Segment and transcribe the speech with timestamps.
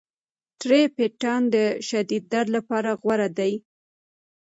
[0.61, 1.57] ټریپټان د
[1.87, 3.53] شدید درد لپاره غوره دي.